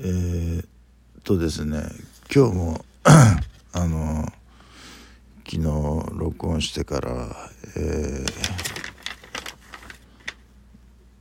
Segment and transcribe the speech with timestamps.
[0.00, 0.66] えー、
[1.22, 1.82] とですね
[2.34, 4.26] 今日も あの
[5.44, 5.62] 昨日
[6.18, 7.36] 録音してから
[7.76, 8.26] え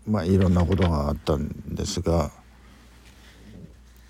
[0.08, 2.32] ー、まあいろんなことがあったんですが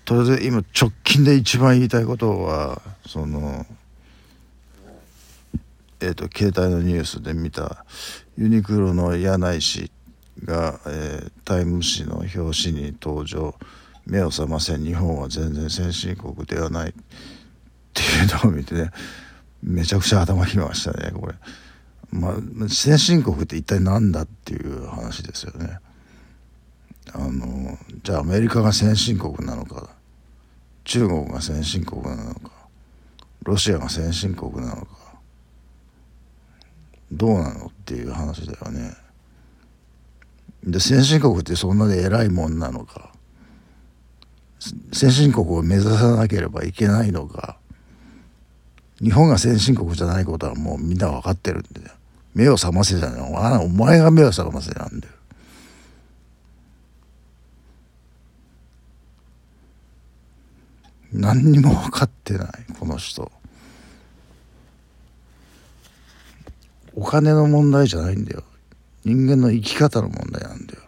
[0.06, 3.66] とりあえず今直近で一番言いたいことはその
[6.00, 7.86] えーと、携帯のニュースで見た
[8.36, 9.90] ユニクロの柳井氏
[10.44, 13.54] が、えー、タイム誌の表紙に登場。
[14.06, 16.92] 目を覚ませ日本は全然先進国ではないっ
[17.92, 18.90] ていうのを見てね
[19.62, 21.34] めちゃくちゃ頭きましたねこれ。
[22.10, 25.78] まあ、先進国って一体何だっていう話ですよね。
[27.12, 29.90] あのじゃあアメリカが先進国なのか
[30.84, 32.50] 中国が先進国なのか
[33.42, 34.88] ロシアが先進国なのか
[37.10, 38.94] どうなのっていう話だよね。
[40.64, 43.13] で先進国ってそんなに偉いもんなのか
[44.92, 47.58] 先進国を目指さなければいけないのか
[49.00, 51.88] 日本が先進国じゃないことはもうみんな分かってるんだよ
[52.34, 55.14] 目を覚ませじゃないお前が目を覚ませなんだよ。
[61.12, 62.48] 何にも分かってない
[62.80, 63.30] この人。
[66.96, 68.42] お金の問題じゃないんだよ。
[69.04, 70.80] 人間の生き方の問題なんだよ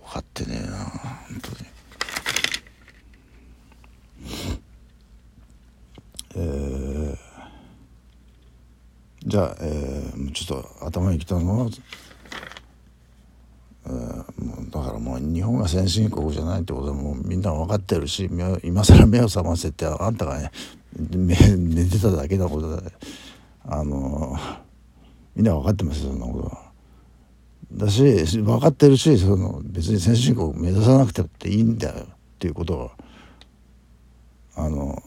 [0.00, 1.56] 分かってねえな本当に
[6.38, 7.16] えー、
[9.26, 11.70] じゃあ、えー、ちょっと頭にきたのは
[14.70, 18.28] だからもう日本が先進国じゃないってことはもうみんな分かってるし
[18.62, 20.50] 今更目を覚ませってあんたがね
[20.98, 21.36] 寝
[21.88, 22.92] てただけのことで
[23.64, 24.36] あの
[25.34, 26.65] みんな分かってますよそんなことは。
[27.72, 28.02] だし
[28.40, 32.06] 分かってるしその別に先進国目指さなくてっていいんだよっ
[32.38, 32.90] ていうことは
[34.54, 35.02] あの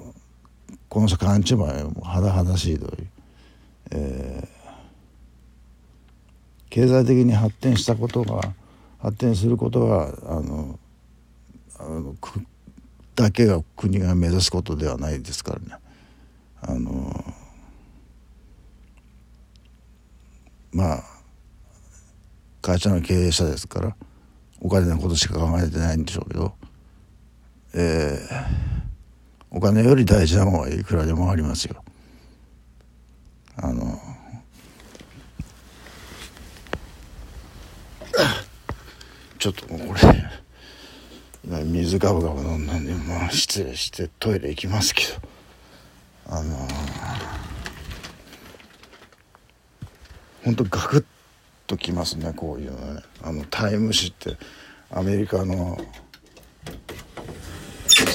[0.89, 1.65] この人勘違いも
[2.03, 3.07] 甚だしいという、
[3.91, 4.69] えー、
[6.69, 8.41] 経済的に発展したことが
[8.99, 10.79] 発展することはあの
[11.79, 12.15] あの
[13.15, 15.81] だけが国が目指すことではないですからね。
[16.61, 17.33] あの
[20.71, 21.18] まあ
[22.61, 23.95] 会社の経営者ですから
[24.61, 26.53] お金のことしか考えてないんでしょうけど、
[27.73, 28.45] えー、
[29.51, 31.83] お金より大事なものはいくらでもありますよ。
[33.55, 33.99] あの
[39.37, 40.01] ちょっともうこれ
[41.45, 45.09] 今水ガブガブ飲んだんでまあ失礼してトイレ行きますけど
[46.27, 46.69] あのー、
[50.43, 51.05] ほんとガクッ
[51.69, 53.01] ときますねこういうのね。
[53.21, 54.35] あのタイム誌って
[54.89, 55.77] アメリカの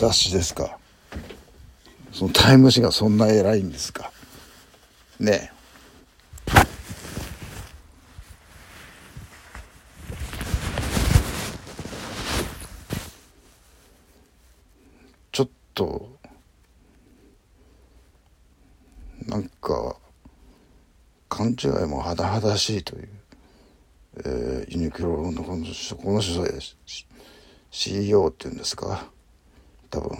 [0.00, 0.76] 雑誌ですか。
[2.12, 4.10] そのタイム誌がそんな偉いんですか。
[5.20, 5.52] ね。
[5.52, 5.54] え
[15.30, 16.08] ちょっと
[19.26, 19.96] なんか
[21.28, 23.08] 勘違いも甚だしいという、
[24.18, 26.44] えー、ユニクロのこの人この人
[27.70, 29.06] CEO っていうんですか？
[29.90, 30.10] 多分。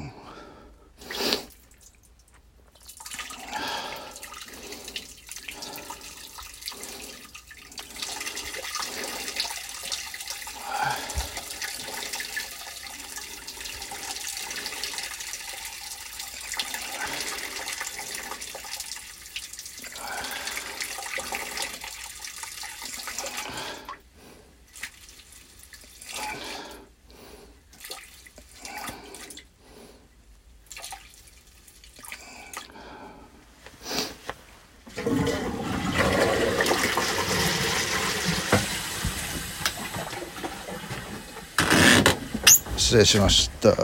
[42.95, 43.75] 失礼しましたあ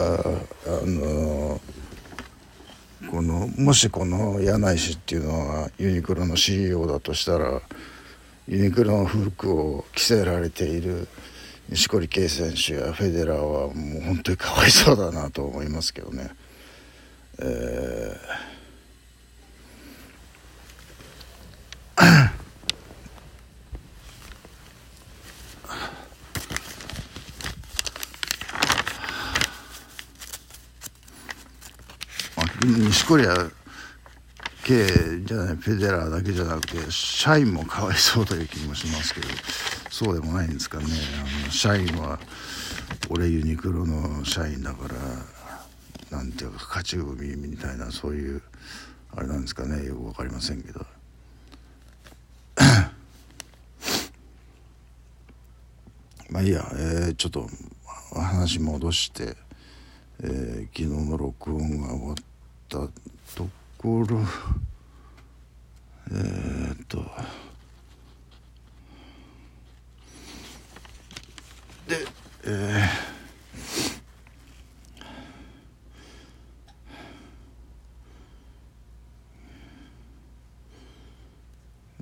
[0.85, 1.59] の
[3.09, 7.61] このもしこの柳井氏っていうのはユニクロの CEO だとしたら
[8.47, 11.09] ユニクロの服を着せられている
[11.67, 16.29] 錦織圭選手やフェデラーはもう本当にかわいそうだなと思いますけどね。
[32.65, 33.51] 錦織は
[34.63, 34.85] ケ
[35.25, 39.27] じゃないフェデラーだけじゃなくて社員もかわいそうという気もしますけど
[39.89, 40.85] そうでもないんですかね。
[40.85, 42.19] あの社員は
[43.09, 48.41] 俺ユニクロの社員だからなんていうか勝ち組みたいなそういう
[49.15, 49.85] あれなんですかね。
[49.85, 50.85] よく分かりませんけど。
[56.29, 57.49] まあいいや、えー、ちょっと
[58.13, 59.35] 話戻して、
[60.23, 62.30] えー、昨日の録音が終わって
[62.71, 62.77] た
[63.35, 64.21] ところ
[66.09, 66.99] えー、っと
[71.85, 71.97] で
[72.45, 73.11] えー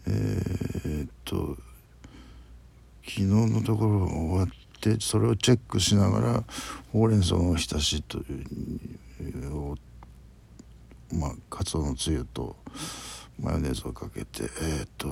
[0.08, 1.58] えー、っと
[3.04, 4.48] 昨日のところ終わっ
[4.80, 6.44] てそれをチェックしながら
[6.94, 8.22] ほうれん草の浸しとい
[9.32, 9.78] うを
[11.14, 12.56] まあかつおのつゆと
[13.40, 15.08] マヨネーズをかけてえっ、と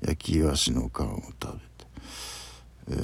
[0.00, 1.62] 焼きイワシの缶を食べて
[2.88, 2.94] え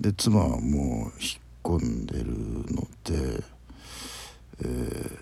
[0.00, 2.26] ー、で妻はもう引っ込んでる
[2.74, 3.44] ので、
[4.60, 5.18] えー、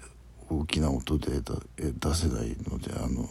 [0.48, 1.40] 大きな音で
[1.76, 3.28] 出せないのであの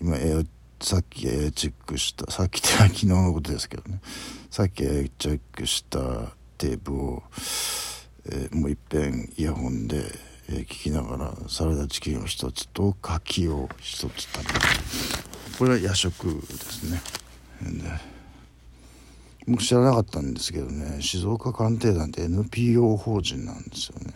[0.00, 4.00] 今エアさっきチェックしたさっきって昨日のことですけどね。
[4.50, 5.98] さっきチェックした
[6.58, 7.22] テープを、
[8.26, 10.04] えー、もういっぺんイヤホンで、
[10.48, 14.60] えー、聞きながらサラダチキンを一つと柿を一つ食べる。
[15.58, 17.00] これは夜食ですね。
[19.46, 24.14] 僕知らなかったんですけどね静岡鑑定団って NPO 法人なんですよね、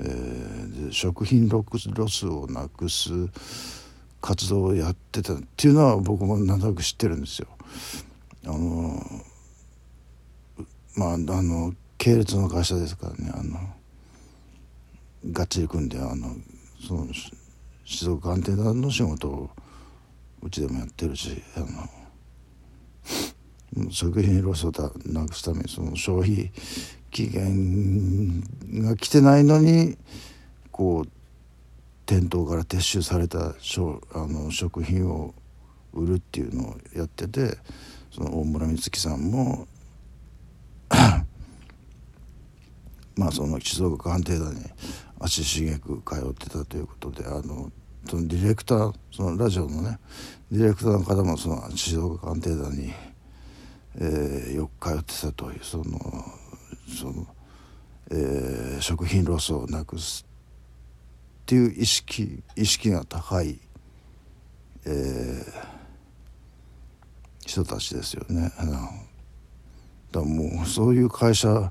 [0.00, 1.64] えー、で食品ロ
[2.08, 3.10] スをなくす
[4.24, 7.48] 活動をやってたっていうのは僕もなんとなく知ってるんですよ。
[8.46, 8.98] あの
[10.96, 13.58] まああの系列の会社ですからねあの
[15.30, 16.36] がっちり組んであの
[16.88, 17.08] その
[17.84, 19.50] 静岡アンテナの仕事を
[20.40, 21.60] うちでもやってるしあ
[23.78, 24.72] の食品ロスを
[25.04, 26.50] なくすためにその消費
[27.10, 28.40] 期限
[28.84, 29.98] が来てないのに
[30.72, 31.08] こう
[32.06, 33.54] 店頭から撤収されたあ
[34.26, 35.34] の食品を
[35.92, 37.56] 売るっていうのをやってて
[38.10, 39.66] その大村美月さんも
[43.16, 44.60] まあその静岡鑑定団に
[45.20, 47.70] 足しげく通ってたということであの
[48.08, 49.98] そのディレクターそのラジオのね
[50.50, 52.92] ディレクターの方もその静岡鑑定団に、
[53.96, 55.84] えー、よく通ってたというその
[57.00, 57.26] その、
[58.10, 60.26] えー、食品ロスをなくす
[61.44, 63.58] っていう意識意識が高い、
[64.86, 65.44] えー、
[67.44, 68.50] 人たちですよね。
[70.10, 71.70] だもうそういう会社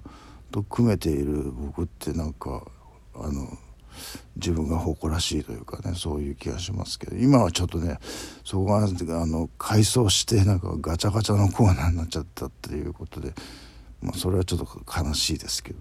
[0.51, 2.67] と組めている僕ってなんか
[3.15, 3.47] あの
[4.35, 7.97] 自分が誇らしいというかねそういう気がしますけど今はちょっとね
[8.43, 8.77] そこが
[9.23, 13.33] あの改装してなんかガチャガチャのコーナーになっちゃったっていうことで、
[14.03, 15.79] まあ、それはちょっと悲しいですけど。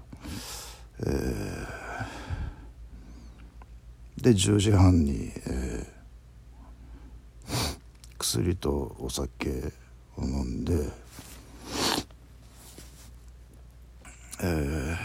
[1.00, 2.21] えー
[4.20, 7.52] で10時半に、えー、
[8.18, 9.72] 薬とお酒
[10.16, 10.74] を飲んで、
[14.42, 14.96] えー、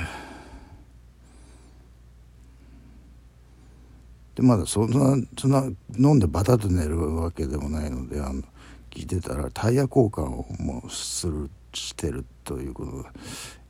[4.36, 5.64] でまだそんなそんな
[5.98, 8.44] 飲んでバタッと寝るわけでもないのであの
[8.92, 13.04] 聞いてたらタイヤ交換をもうするしてるということ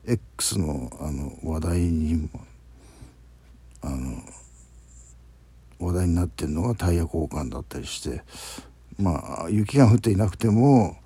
[0.06, 2.28] で X のあの話題にも
[3.82, 4.22] あの
[5.78, 8.22] 話題になってるのがタイヤ交換だったりして
[8.98, 10.96] まあ雪が降っていなくても、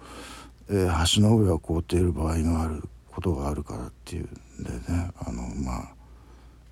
[0.68, 4.28] えー、橋の上は凍っている場合があることがあるからっていう
[4.60, 5.94] んでねあのまあ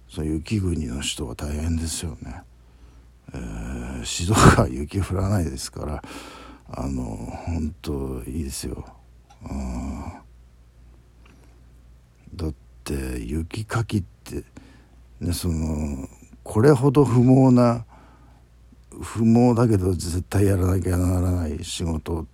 [0.09, 2.42] そう雪国の人は大変ですよね。
[3.33, 6.02] えー、静岡は雪降らないですから
[6.69, 7.02] あの
[7.47, 8.85] 本当いいですよ。
[12.35, 12.54] だっ
[12.85, 14.42] て雪かきって
[15.21, 16.09] ねその
[16.42, 17.85] これほど不毛な
[18.99, 22.26] 不毛だけど絶対やらなきゃならない仕事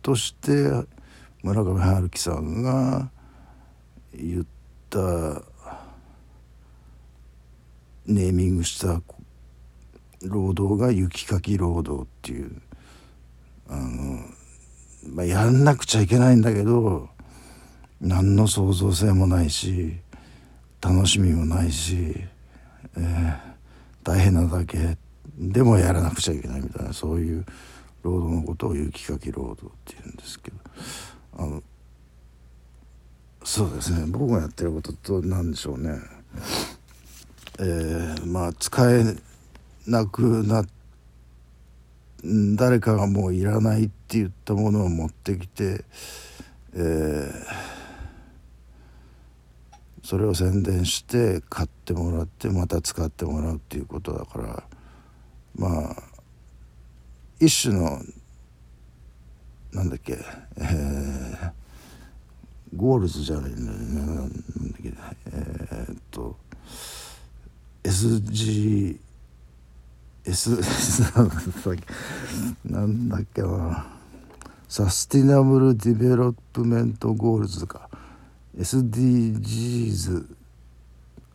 [0.00, 0.52] として
[1.42, 3.10] 村上春樹さんが
[4.14, 4.44] 言っ
[4.88, 5.42] た
[8.06, 9.00] ネーミングした
[10.22, 12.62] 労働が雪かき労働っていう
[13.68, 14.20] あの、
[15.08, 17.08] まあ、やんなくちゃいけないんだけど
[18.00, 19.96] 何の創造性もないし
[20.80, 22.16] 楽しみもないし、
[22.96, 23.38] えー、
[24.02, 25.11] 大変なだけって
[25.50, 27.44] でもやらなくちゃいけないみたいなそういう
[28.02, 30.56] 労働のことを雪かき労働っていうんですけど
[31.38, 31.62] あの
[33.44, 35.98] そうですね僕がやってることと何でしょうね。
[37.58, 39.16] えー、まあ使え
[39.86, 40.64] なくな
[42.56, 45.84] 誰かがもういらないって言ったものを持ってきて、
[46.74, 47.32] えー、
[50.04, 54.62] それを宣伝して買ってもらってまた使ってもらうっていうことだから
[55.56, 55.96] まあ
[57.40, 58.00] 一種の
[59.72, 60.18] なんだっけ、
[60.58, 61.52] えー、
[62.76, 64.92] ゴールズじゃないんだよねなんだっけ
[65.26, 66.36] えー、っと
[67.82, 68.98] SG
[70.24, 70.50] S
[72.64, 73.86] なんだっけな
[74.68, 77.90] Sustainable Development Goals か
[78.56, 80.26] SDGs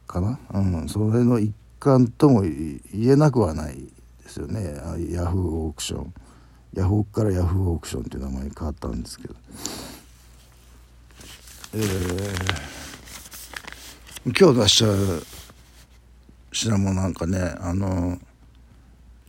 [0.08, 3.92] かな、うん、それの一環とも言えなくはない。
[4.28, 4.74] ですよね。
[5.10, 6.14] ヤフーオークション
[6.74, 9.36] ヤフオクからヤフーオークションっていう名前に変わったんですけど。
[11.74, 15.28] えー、今日出した
[16.52, 18.18] 品物なんかねあの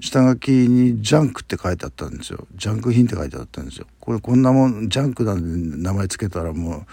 [0.00, 2.46] 下書きにジャンクって書いてあったんですよ。
[2.56, 3.86] ジャンク品って書いてあったんですよ。
[4.00, 6.86] これこんなもんジャンクなんで名前つけたらも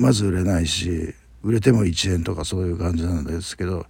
[0.00, 3.86] うまず売れないし売れても1円とかそういう感じなんですけど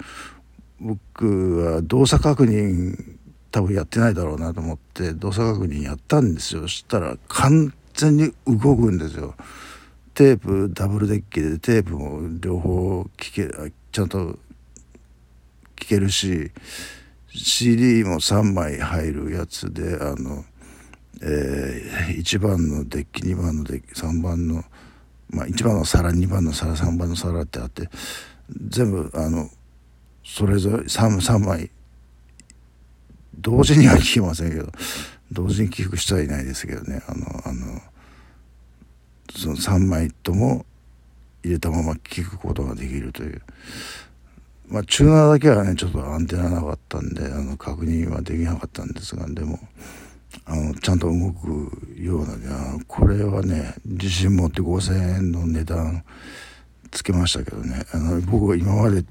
[0.80, 3.16] 僕は動作確認
[3.50, 6.62] 多分やってないだろうなと思って動作確認やったんですよ。
[6.62, 9.34] そしたら完全に動くんですよ。
[10.14, 14.38] テープダブルデッキでテープも両方聞けちゃんと
[15.76, 16.52] 聞けるし
[17.28, 20.44] CD も3枚入るやつであの、
[21.20, 24.62] えー、1番のデッキ2番のデッキ3番の、
[25.30, 27.88] まあ、1番の皿2番の皿3番の皿ってあって
[28.68, 29.48] 全部あの
[30.24, 31.70] それぞれ 3, 3枚。
[33.38, 34.72] 同時には聞きませんけど
[35.30, 37.02] 同時に聞く人はいないですけどね。
[37.06, 37.80] あのあの
[39.36, 40.64] その3枚とも
[41.42, 43.42] 入れたまま聞くことができるという。
[44.68, 49.58] まあ、チューナーだけはねちょっとアンテナなかったんであの確認はできなかったんですがでも
[50.46, 56.02] あのちゃんと動くようなねこれはね自信持って5,000円の値段
[56.90, 57.84] つけましたけどね。
[57.92, 59.04] あの僕は今まで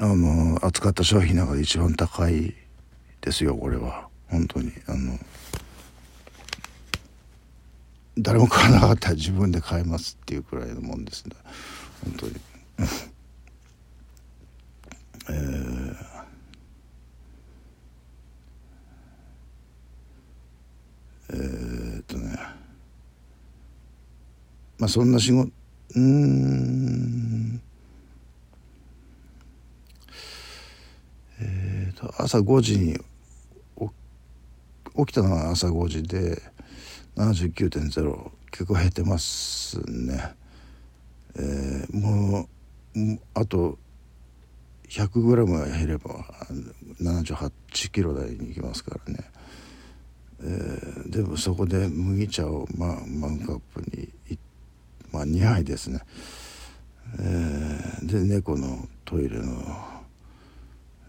[0.00, 2.54] あの扱った商品の中で一番高い
[3.20, 4.08] ですよこれは。
[4.28, 4.72] 本当に。
[4.86, 5.18] あの
[8.18, 11.36] 誰も買わなかったら自分で買えますっていうくらいのもんですね。
[12.04, 12.34] 本当に。
[15.30, 15.96] えー、
[21.30, 22.36] えー、っとね。
[24.78, 25.50] まあそんな仕事
[25.96, 27.60] うん
[31.40, 32.98] えー、っと朝5時に
[34.96, 36.40] 起きたのは朝5時で
[37.16, 40.34] 79.0結構減ってますね。
[41.36, 42.48] えー、もう
[43.34, 43.76] あと
[44.88, 46.24] 100g 減れば
[47.00, 49.24] 78キロ台に行きますからね、
[50.40, 54.08] えー、でもそこで麦茶を、まあ、マグカップに、
[55.10, 56.00] まあ、2杯ですね、
[57.18, 59.93] えー、で猫のトイレの、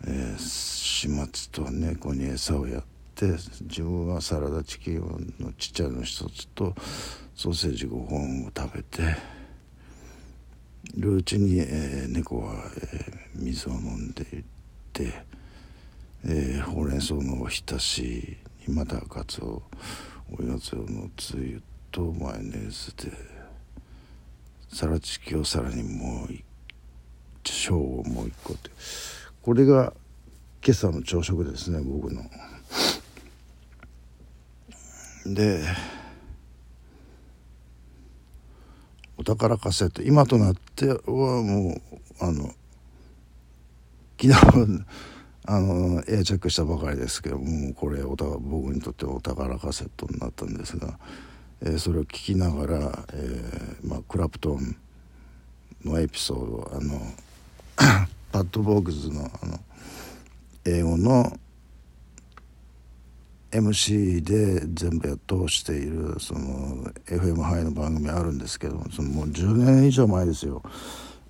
[0.08, 2.84] えー、始末と猫に餌をやっ
[3.16, 3.26] て
[3.62, 6.76] 自分はサラダチキンのちっちゃいの一つと
[7.36, 9.36] ソーセージ5本を食べて。
[10.94, 14.44] るうちに、えー、猫は、えー、水を飲んでいっ
[14.94, 15.12] て、
[16.26, 19.64] えー、ほうれん草のおひたしにまたかつお
[20.32, 23.12] おやつのつゆとマヨネーズで
[24.72, 26.30] サラチキをさらにもう
[27.44, 28.70] 小をもう一個って
[29.46, 29.94] これが
[30.66, 32.24] 今朝の朝食ですね僕の。
[35.28, 35.64] で
[39.18, 41.82] お宝カセット今となってはもう
[42.20, 42.56] あの
[44.20, 44.34] 昨日
[45.46, 50.98] あのエアチェックしたばかりですけどもうこれお僕にとってお宝カセットになったんですが、
[51.62, 54.76] えー、それを聞きながら、えーまあ、クラプトン
[55.84, 59.58] のエピソードあのパッドボックスのあの
[60.66, 61.32] 英語の
[63.50, 70.62] MC で全部通しているその FM ハイの番組あるんですけどそのもう10年以上前ですよ、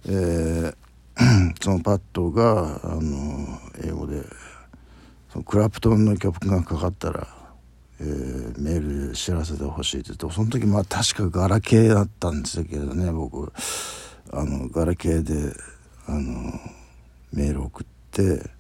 [0.07, 0.75] えー、
[1.61, 4.23] そのパッドがあの英語で
[5.29, 7.27] そのクラプトンの曲がかかったら、
[7.99, 13.53] えー、メールで知らせてほしいって言ってその時まあ確かガラケーだったんですけどね僕。
[14.33, 15.55] あのガラケーで
[16.07, 16.51] あの
[17.35, 18.55] メール送って。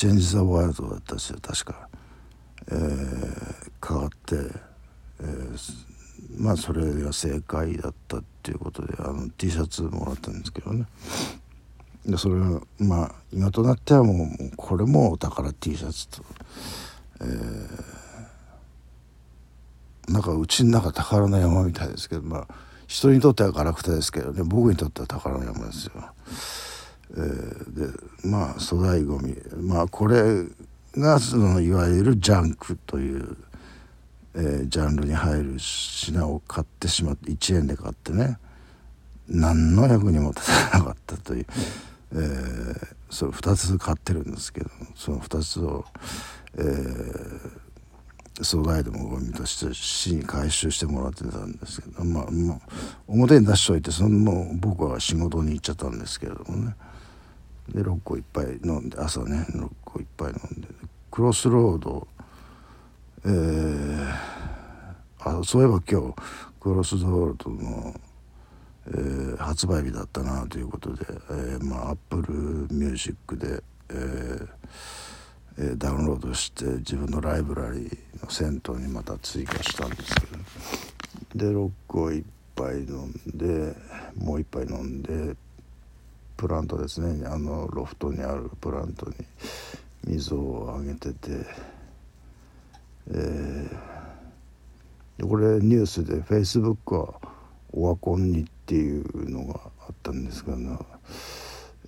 [0.00, 1.88] チェンジ・ザ・ワールドだったんですよ確か、
[2.68, 4.36] えー、かかって、
[5.20, 5.58] えー、
[6.38, 10.86] まあそれが正解だったっていうことであの T シャツもらったんですけどね
[12.06, 16.24] でそれがまあ今となってはもうこれもお宝 T シャツと、
[17.20, 25.92] えー、なんかうちの中宝の山みたいですけどまあ人にとってはガラクタですけどね僕にとっては宝の山ですよ。
[27.12, 30.44] えー、でまあ粗大ごみまあこれ
[30.96, 33.36] がそのいわゆるジャンクという、
[34.34, 38.38] えー、ジャンルに入る品を買ってしまって1円で買ってね
[39.28, 41.46] 何の役にも立たなかったという、
[42.12, 45.84] えー、それ2つ買ってるんですけどその2つを、
[46.58, 47.50] えー、
[48.42, 52.58] 粗大でもゴミとして市に回収してもらってたんですけどまあ、まあ、
[53.06, 56.74] 表に出しといてそのもう僕は仕事に行っちゃったんですけれどもね。
[57.68, 60.68] で6個いっぱい飲んで朝ね6個いっぱい飲んで。
[61.10, 62.08] クロスロード
[63.24, 64.14] えー、
[65.18, 66.14] あそういえば今日
[66.58, 67.94] クロスロードの、
[68.86, 72.32] えー、発売日だったなということで、えー、まあアップル
[72.74, 74.48] ミュージックで、えー
[75.62, 80.26] え、ダウンロードして自分のライブラリーの先頭にまた追加したんですけ
[81.36, 82.24] どで6個いっ
[82.56, 83.74] ぱい飲んで
[84.16, 85.36] もう一杯飲んで
[86.38, 87.26] プラントですね。
[87.26, 89.14] あのロフトにあるプラントに
[90.06, 91.28] 水をあげてて、
[93.10, 97.14] えー、これニュースでフェイスブックは
[97.72, 100.56] オワコンにっていうのがあったんですけど、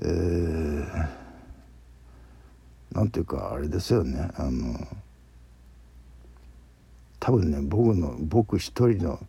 [0.03, 1.09] えー、
[2.93, 4.31] なんていうかあれですよね。
[4.37, 4.79] あの
[7.21, 9.21] 多分ね僕の僕一人の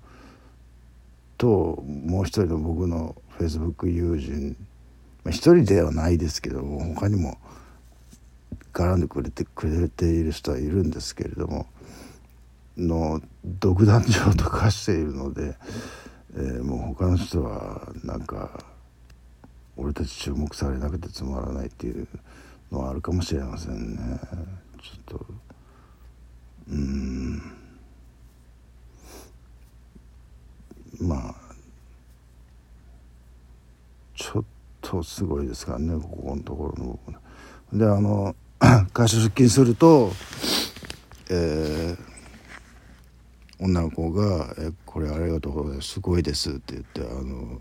[1.37, 4.55] ともう一人の僕のフェイスブック友人
[5.23, 7.37] まあ、一人ではないですけども他にも
[8.73, 11.67] 絡んでくれてくれている人はいるんですけれども
[12.77, 15.55] の独壇場と化しているので、
[16.35, 18.65] えー、もう他の人はなんか
[19.77, 22.07] 俺たち注目されなくてつまらないっていう
[22.73, 24.19] のはあるかもしれませんね。
[24.81, 25.25] ちょっと。
[26.69, 27.41] うん。
[30.99, 31.35] まあ。
[34.15, 34.43] ちょっ
[34.81, 36.99] とすごいですからねここのところの。
[37.73, 38.35] であの
[38.93, 40.11] 会社出勤すると、
[41.29, 41.97] えー、
[43.59, 45.89] 女の子が「えこれありがとうございます。
[45.89, 47.59] すごいです」って言ってあの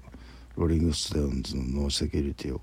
[0.57, 2.61] ローリング・ストーンズのノーセキュリティを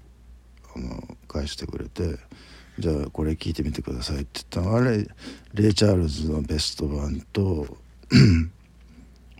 [0.79, 2.17] の返してくれて
[2.79, 4.77] 「じゃあこれ聞いてみてください」って言ったの。
[4.77, 5.07] あれ
[5.53, 7.77] レイ・チャールズのベスト版と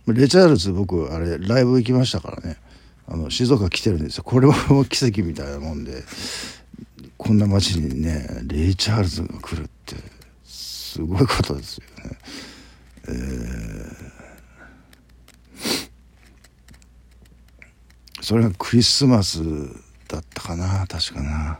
[0.06, 2.56] レイ・チャールズ僕あれライブ行きましたからね。
[3.12, 4.22] あの静岡来てるんですよ。
[4.22, 6.04] これも奇跡みたいなもんで
[7.18, 9.96] こんな街にねレイ・チャールズが来るって
[10.44, 12.18] すごいことですよね。
[13.08, 13.96] えー、
[18.22, 19.40] それがクリスマス
[20.10, 21.58] だったかな確かな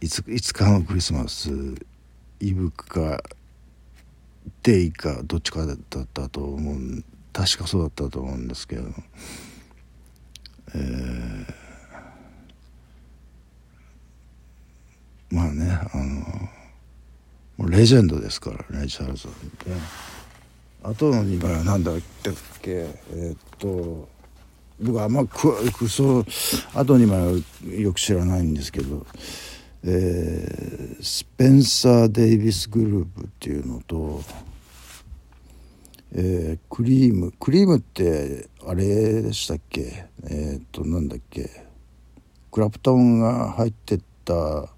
[0.00, 1.50] いついつかのクリスマス
[2.40, 3.22] イブか
[4.62, 8.88] デイかどっちかだったと思う確かそうだったと思うんですけど。
[10.74, 11.44] えー、
[15.30, 16.04] まあねあの
[17.58, 19.34] もうレジェンドですからねチャールズは
[20.84, 21.96] あとの2番は何だっ
[22.62, 24.08] けえー、っと
[24.80, 26.24] 僕はあんまくそ
[26.74, 27.40] あと2枚は
[27.80, 29.06] よく知らないんですけど、
[29.84, 34.22] えー、スペンサー・デイビスグループっていうのと
[36.14, 40.04] えー、クリームクリームってあれでしたっけ？
[40.28, 41.64] えっ、となんだっけ？
[42.50, 44.68] クラプトンが入ってった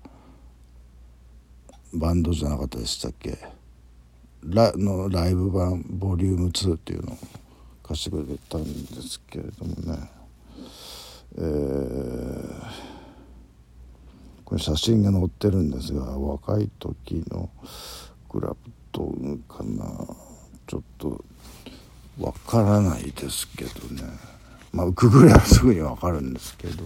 [1.92, 3.36] バンドじゃなかったでしたっけ？
[4.44, 7.18] ラのライブ版ボリューム2っていうの。
[7.86, 10.10] 貸してくれたんですけれどもね。
[11.36, 12.62] えー、
[14.44, 17.50] これ写真が載ってるんですが若い時の
[18.30, 18.56] クラプ
[18.90, 19.84] トンかな。
[20.66, 21.22] ちょっと
[22.18, 24.02] わからないですけどね。
[24.72, 26.84] まあググればすぐにわかるんですけど。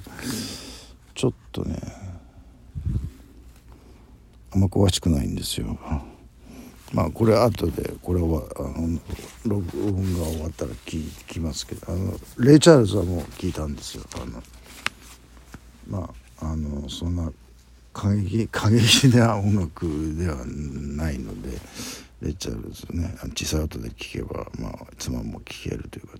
[1.15, 1.81] ちょっとね
[4.53, 5.79] あんま詳しくないんですよ。
[6.93, 8.99] まあこれ後でこれはあの
[9.45, 14.05] 録音が終わったら聞きますけどあのレイ・チャールズはもう聞いたんですよ。
[14.15, 14.43] あの
[15.89, 17.31] まああのそんな
[17.93, 21.59] 過激過激な音楽ではないので
[22.23, 26.19] レッチャールズね小さい音で聞けば、まあ、妻も聞けるというか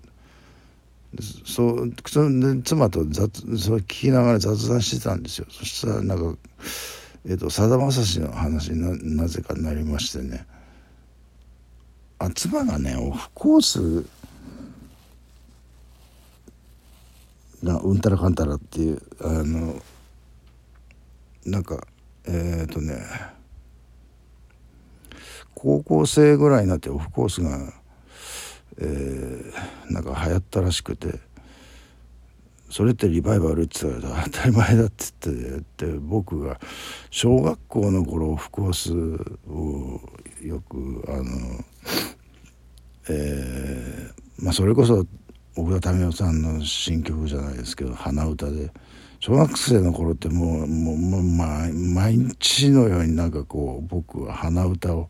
[1.45, 5.47] そうそで妻と雑それ聞きながら雑談してたんですよ。
[5.49, 10.45] そしたらなんかさだまさしの話にななぜかなりましてね。
[12.19, 14.05] あ妻がねオフコース
[17.63, 19.81] がうんたらかんたらっていうあの
[21.45, 21.87] なんか
[22.25, 23.01] えっ、ー、とね
[25.55, 27.73] 高校生ぐらいになってオフコースが、
[28.79, 31.19] えー、なんか流行ったらしくて
[32.69, 36.59] それってリバイバルって言ったら当たり前だって言って僕が
[37.09, 38.93] 小学校の頃オフコース
[39.51, 39.99] を
[40.41, 41.23] よくあの
[43.09, 45.05] えー、まあそれこそ
[45.55, 48.71] 奥田民生さんの新曲じゃないですけど鼻歌で。
[49.21, 55.09] 小学生の頃ってもうもう、まあ、毎日のようになんかこう僕は鼻歌を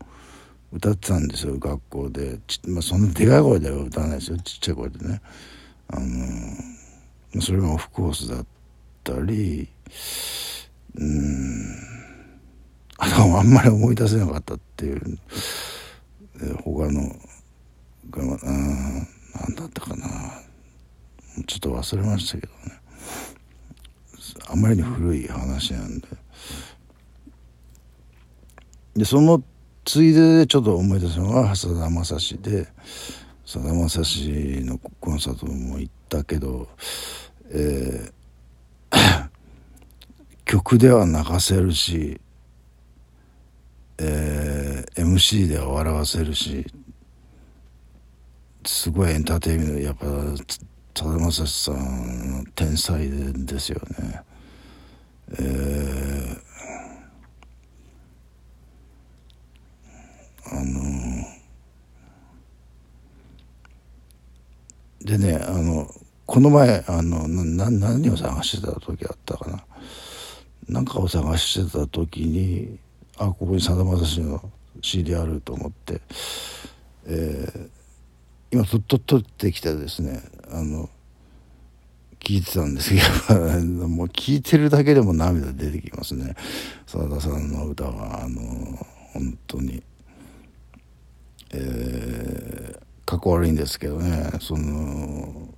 [0.72, 2.40] 歌ってたんですよ学校で。
[2.66, 5.20] まあ、そんなでかい声では歌わないですよちっちゃい声でね。
[5.88, 8.46] あのそれがオフコースだっ
[9.04, 9.68] たり
[10.96, 11.76] うん。
[12.98, 15.18] ああんまり思い出せなかったっていう、
[16.42, 17.14] え他の
[18.18, 20.06] うん何だったかな。
[21.46, 22.80] ちょっと忘れましたけどね。
[24.48, 26.08] あまりに古い話なんで。
[28.96, 29.42] でその
[29.84, 32.66] ついででちょっと思い出すのはさだまさしで。
[33.50, 36.68] さだまさしのコンサートも行ったけど、
[37.50, 39.28] えー、
[40.46, 42.20] 曲では泣かせるし、
[43.98, 46.64] えー、MC では笑わせるし
[48.64, 50.06] すごいエンターテインメントやっぱ
[50.94, 53.08] さだまさしさん天才
[53.46, 54.22] ですよね。
[55.38, 56.50] えー
[60.52, 61.24] あの
[65.02, 65.88] でねあの
[66.26, 69.64] この前あのな何を探してた時あったかな
[70.68, 72.78] 何かを探してた時に
[73.16, 74.42] あここにさだまさしの
[74.82, 76.00] CD あると思って、
[77.06, 77.70] えー、
[78.52, 80.88] 今とっと取ってきてですねあの
[82.18, 83.00] 聞いてたんですけ
[83.32, 86.34] ど もう聞いてるだけでも涙出てきますね
[86.86, 88.40] さださんの歌はあの
[89.12, 89.82] 本当に。
[91.52, 95.48] えー、かっこ悪いんですけどねその、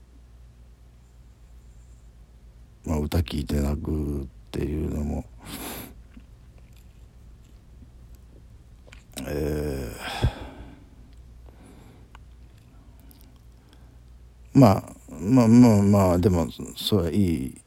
[2.86, 5.24] まあ、歌聞いて泣くっていうのも、
[9.26, 10.28] えー、
[14.54, 17.62] まあまあまあまあでもそれはいい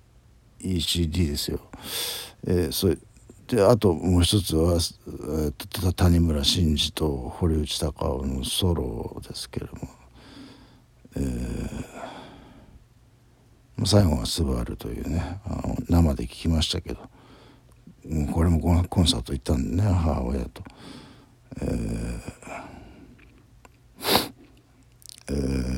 [0.62, 1.60] いい CD ですよ。
[2.48, 2.98] えー、それ
[3.48, 9.88] であともう一つは、えー、谷村新司と堀内孝雄のソロですけれども、
[11.16, 17.00] えー、最後は「スバルというねあの生で聴きましたけど
[18.32, 20.64] これもコンサート行ったんでね母親と。
[21.62, 22.56] えー
[25.28, 25.75] えー、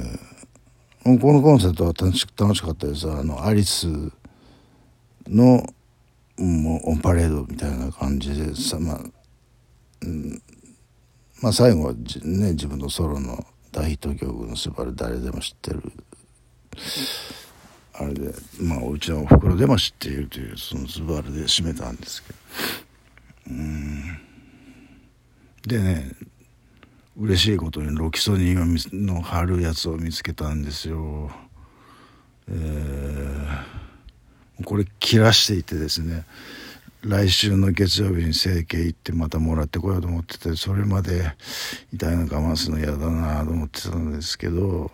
[1.16, 3.10] このコンサートは楽し楽しかったです。
[3.10, 3.88] あのアリス
[5.26, 5.66] の
[6.38, 9.02] もうオンパレードみたいな感じでさまあ、
[10.02, 10.42] うん、
[11.42, 15.82] まあ最後はね自分のソロの大ヒット曲の「スバル誰でも知ってる」
[17.94, 22.40] あれでまあうちのおふくろでも知っているというその「スバルで締めたんですけど。
[23.50, 24.20] うん。
[25.66, 26.12] でね
[27.18, 31.32] 嬉しいことにロキソニンの貼るやつを見つけたんですよ。
[32.50, 33.78] えー
[34.64, 36.26] これ切らしていてですね
[37.04, 41.32] 来週の月曜日に整形行ってまたもらってこようと思っててそれまで
[41.94, 44.92] 痛いの我慢するの嫌だなと思ってたんですけど、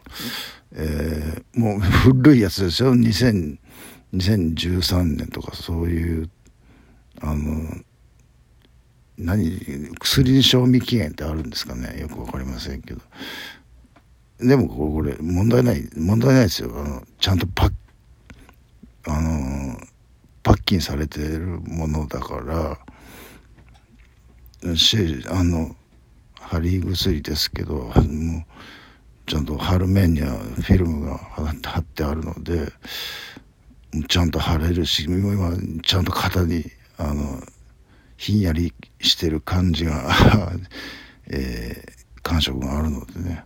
[0.73, 2.93] えー、もう古いやつですよ。
[2.93, 3.57] 2000
[4.13, 6.29] 2013年とかそういう
[7.21, 7.67] あの
[9.17, 9.60] 何
[9.99, 11.99] 薬に賞味期限ってあるんですかね？
[11.99, 13.02] よく分かりませんけど。
[14.39, 16.71] でもこれ問題ない問題ないですよ。
[16.76, 17.73] あのちゃんとパッ
[19.08, 19.78] あの
[20.41, 22.78] パッキンされてるものだから。
[24.78, 25.76] しあの
[26.39, 27.93] 貼り薬ですけどもう
[29.26, 32.71] ちゃんと貼る面にはフィルムが貼ってあるので
[34.08, 36.63] ちゃんと貼れるし今ちゃんと肩に
[36.97, 37.41] あの
[38.17, 40.54] ひんやりしてる感じが
[41.28, 43.45] えー、感触があるのでね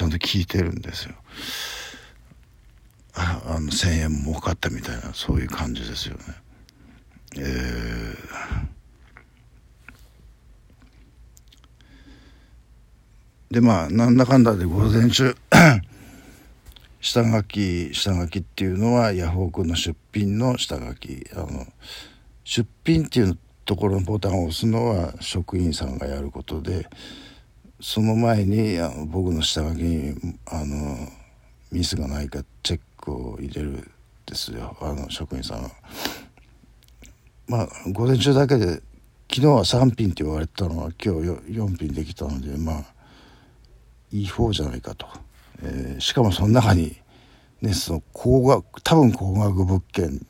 [0.00, 1.14] ちゃんと効いてるんですよ。
[3.12, 6.22] あの1,000円儲かったみたいなそういう感じですよね。
[7.36, 15.36] えー、でまあなんだかんだで午前中
[17.00, 21.66] 下書き下書きっていうのはヤフオクの出品の下書きあの
[22.50, 26.88] 出品っていうところのボタンを押すのは職員さんがやることで
[27.80, 30.96] その前にあの僕の下書きにあの
[31.70, 33.88] ミスがないかチェックを入れる
[34.26, 35.70] ですよあの職員さんは。
[37.46, 38.82] まあ午前中だけで
[39.32, 42.84] 昨日は3品って言われてたのは今日4品できたのでまあ
[44.10, 45.06] いい方じゃないかと、
[45.62, 46.96] えー、しかもその中に
[47.62, 50.26] ねその高額多分高額物件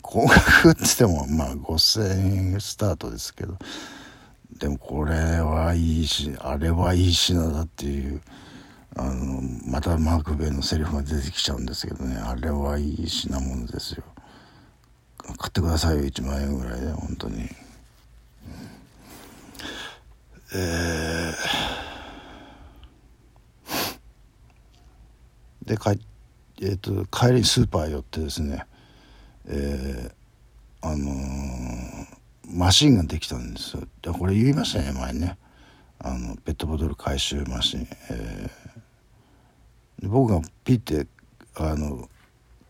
[0.00, 3.56] 高額って言ってもまあ5,000円スタートですけど。
[4.58, 8.20] でもこれはいいしあれはいい品だっていう
[8.94, 12.16] あのまたマーク・ベイのセリフが出てきちゃうんですけどね。
[12.16, 14.04] あれはいい品物ですよ。
[15.38, 17.48] 買ってくださいよ1万円ぐらいで本当に。
[20.54, 25.98] えー、で帰,、
[26.60, 28.66] えーと、帰りにスーパー寄ってですね、
[29.46, 32.12] えー、あのー、
[32.54, 35.38] マシンができたんですでこれ言いましたね前ね。
[36.04, 41.06] あのペットボトル回収マシン、えー、僕がピッて
[41.54, 42.08] あの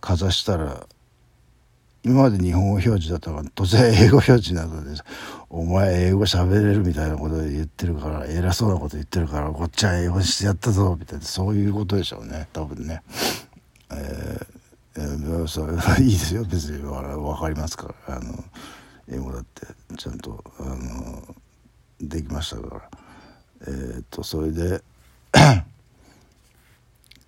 [0.01, 0.87] かざしたら
[2.05, 5.05] 今まで日本語表示だったから突然英語表示になったんです。
[5.49, 11.25] お前英語喋れるみたいなこと言ってるから偉そうなこと言ってるからこっちは英語にしてやったぞみたいな。
[11.25, 13.03] そういうことでしょうね多分ね。
[13.93, 14.47] えー、
[14.97, 16.45] えー、そういいですよ。
[16.45, 18.17] 別に分かりますから。
[18.17, 18.45] あの
[19.09, 21.35] 英語だってちゃんとあの
[22.01, 22.91] できましたから。
[23.63, 24.83] えー、っとそれで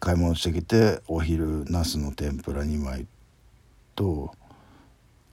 [0.00, 3.06] 買い物してきてお昼ナスの天ぷら2枚
[3.94, 4.34] と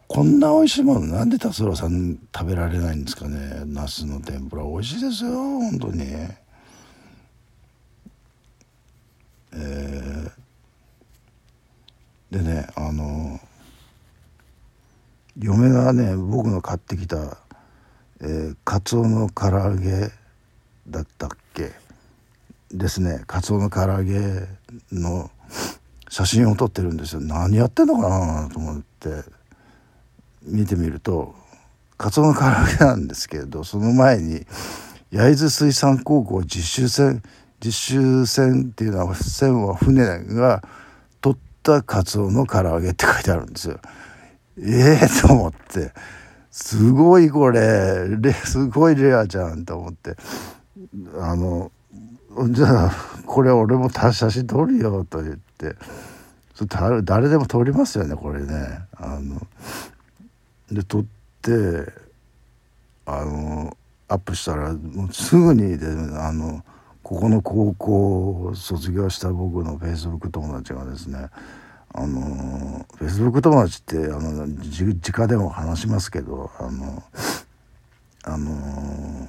[0.07, 3.63] こんな美味しいものなんで達郎さん食べられないんですかね。
[3.65, 6.03] ナスの天ぷら美味しいですよ本当に。
[9.53, 10.31] えー、
[12.31, 13.39] でねあの
[15.37, 17.37] 嫁がね僕の買ってきた、
[18.21, 20.09] えー、カツオの唐揚げ
[20.87, 21.71] だったっけ？
[22.71, 24.47] ですねカツオの唐揚げ
[24.91, 25.29] の
[26.09, 29.41] 写真を撮ってるんですよ何やってんのかなと思って。
[30.43, 31.35] 見てみると
[31.99, 34.43] カツオの唐揚げなんですけれどその前に
[35.11, 37.21] 焼津水産高校実習船
[37.63, 40.63] 実習船っていうのは船は船が
[41.61, 43.79] ったカツオの唐揚げって書いてあるんですよ。
[44.57, 45.91] ええー、と思って。
[46.49, 48.07] すごいこれ。
[48.43, 50.17] すごいレアじゃんと思って。
[51.19, 51.71] あの
[52.49, 52.91] じゃあ
[53.25, 55.75] これ俺も写真撮るよと言って。
[57.03, 58.79] 誰でも撮りますよねこれね。
[58.97, 59.41] あの
[60.71, 61.05] で撮っ
[61.41, 61.91] て
[63.05, 63.75] あの
[64.07, 66.63] アップしたらもうすぐにであの
[67.11, 71.27] ここの高校を卒業した僕のフェイスブック友達がですね
[71.93, 77.03] あのフェイスブック友達ってあの直でも話しますけどあの
[78.23, 79.27] あの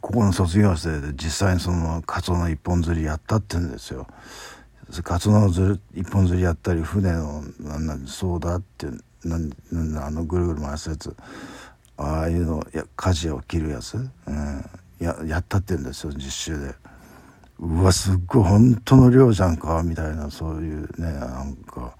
[0.00, 4.06] ここの卒業生で実際にそのカツオの一本釣りやったって言うんですよ。
[5.02, 5.48] カツオの
[5.96, 8.86] 一本釣りやったり船のなんなんそうだって
[9.24, 11.16] なんなんあのぐるぐる回すやつ。
[11.96, 14.00] ああいうのや舵を切るやつ、う
[14.30, 14.64] ん、
[14.98, 16.74] ややったって言うんですよ実習で。
[17.58, 21.96] うわすっごい本当の量じゃんかみたいなそういうねなんか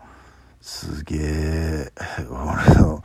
[0.61, 1.93] すげえ
[2.29, 3.03] 俺の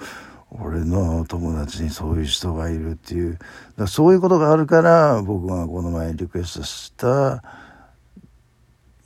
[0.51, 3.39] 俺の友達にそういう人がいるっていう
[3.77, 7.41] だそういうことがあるから僕がこの前リクエストしたあ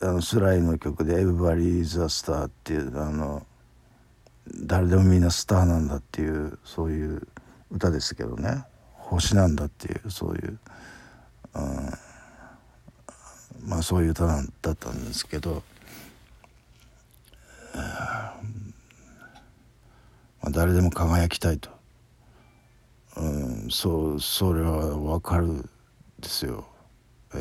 [0.01, 3.45] のスライの曲で「Everybody's a Star」っていうあの
[4.63, 7.27] 誰でもみんなスターなんだっていうそういう
[7.71, 8.63] 歌ですけどね
[9.05, 10.59] 星なんだっていうそういう、
[11.55, 11.59] う
[13.67, 15.63] ん、まあそういう歌だったんですけど、
[20.41, 21.69] まあ、誰でも輝きたいと、
[23.17, 25.69] うん、そうそれは分かる
[26.19, 26.65] ですよ。
[27.33, 27.37] え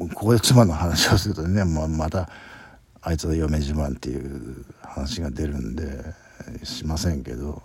[0.00, 2.28] ー、ここで妻の話をするとね、まあ、また
[3.02, 6.04] あいつの嫁自慢っていう話が出るんで
[6.62, 7.62] しませんけど、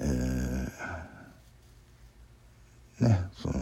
[0.00, 0.70] えー、
[3.00, 3.54] ねその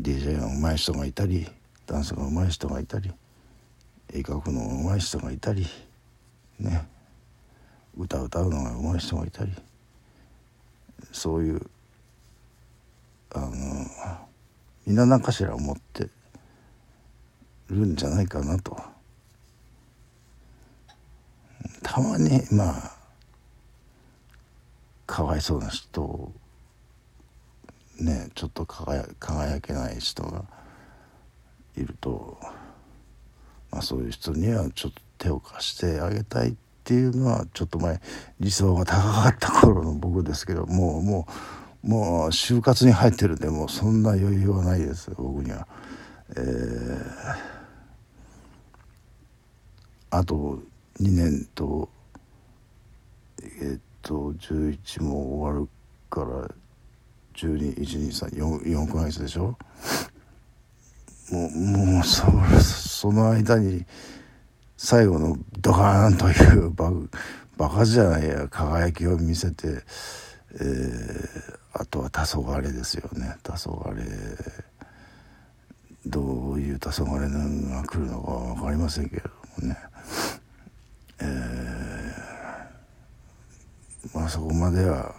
[0.00, 1.48] DJ が上手い人がいたり
[1.86, 3.12] ダンスが上手い人がいたり
[4.12, 5.66] 絵描くのが上手い人がいたり
[6.58, 6.86] ね
[7.96, 9.52] 歌歌うのが上手い人がいたり
[11.12, 11.60] そういう
[13.34, 13.50] あの
[14.86, 16.08] みんな何かしら思って
[17.68, 18.76] るんじゃないかなと。
[21.82, 22.98] たまにまあ
[25.06, 26.32] かわいそうな人
[27.98, 30.44] ねちょっと輝けない人が
[31.76, 32.38] いると、
[33.70, 38.00] まあ、そういう人にはちょっと手を貸してあげたいっていうのはちょっと前
[38.40, 41.26] 理想が高かった頃の僕ですけどもうも
[41.84, 45.66] うもう就活に入ってるんでもうそんな余裕はないです僕には。
[46.36, 47.36] えー、
[50.10, 50.60] あと
[51.00, 51.88] 2年と
[53.62, 55.68] えっと11も終わる
[56.10, 56.48] から
[57.46, 59.56] 12123 4, ヶ月でしょ？
[61.30, 62.26] もうもうそ
[62.60, 63.84] その間に
[64.76, 66.90] 最後のドカーンというバ
[67.56, 69.68] バカじゃないや輝きを見せて、
[70.54, 71.38] えー、
[71.74, 73.36] あとは黄昏ですよね。
[73.42, 74.54] 黄昏。
[76.06, 79.28] どういう黄昏が来るのか分かりませんけれど
[79.62, 79.76] もね、
[81.20, 85.14] えー、まあそこまでは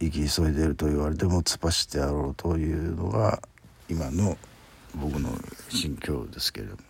[0.00, 3.40] 生き急いでると言われても突っ走ってやろうというのが
[3.88, 4.36] 今の
[4.94, 5.30] 僕の
[5.68, 6.89] 心境ですけれども。